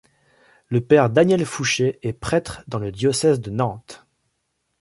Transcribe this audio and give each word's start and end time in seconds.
Le 0.69 0.81
Père 0.81 1.11
Daniel 1.11 1.45
Foucher 1.45 1.99
est 2.01 2.13
prêtre 2.13 2.63
dans 2.67 2.79
le 2.79 2.91
diocèse 2.91 3.39
de 3.39 3.51
Nantes. 3.51 4.07